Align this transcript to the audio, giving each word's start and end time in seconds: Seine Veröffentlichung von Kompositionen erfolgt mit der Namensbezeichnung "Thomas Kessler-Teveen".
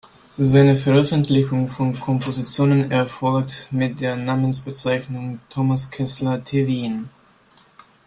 Seine 0.39 0.75
Veröffentlichung 0.75 1.67
von 1.67 1.93
Kompositionen 1.99 2.89
erfolgt 2.89 3.67
mit 3.69 3.99
der 4.01 4.15
Namensbezeichnung 4.15 5.39
"Thomas 5.49 5.91
Kessler-Teveen". 5.91 7.07